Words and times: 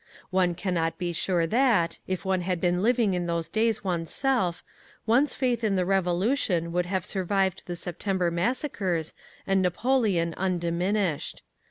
One 0.31 0.55
cannot 0.55 0.97
be 0.97 1.13
sure 1.13 1.45
that, 1.45 1.99
if 2.07 2.25
one 2.25 2.41
had 2.41 2.59
been 2.59 2.81
living 2.81 3.13
in 3.13 3.27
those 3.27 3.49
days 3.49 3.83
oneself, 3.83 4.63
one's 5.05 5.35
faith 5.35 5.63
in 5.63 5.75
the 5.75 5.85
Revolution 5.85 6.71
would 6.71 6.87
have 6.87 7.05
survived 7.05 7.61
the 7.67 7.75
September 7.75 8.31
massacres 8.31 9.13
and 9.45 9.61
Napoleon 9.61 10.33
undiminished. 10.37 11.43